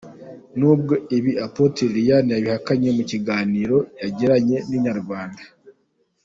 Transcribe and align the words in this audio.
N’ubwo 0.57 0.93
ibi 1.17 1.31
Apotre 1.45 1.85
Liliane 1.93 2.31
yabihakanye 2.35 2.89
mu 2.97 3.03
kiganiro 3.11 3.77
yagiranye 4.01 4.57
na 4.67 4.73
Inyarwanda. 4.77 5.43